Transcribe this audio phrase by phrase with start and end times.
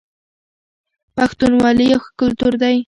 [1.15, 2.75] پښتونولي يو ښه کلتور دی.